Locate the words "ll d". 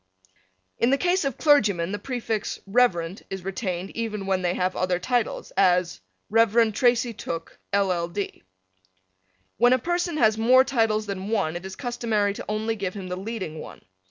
7.71-8.41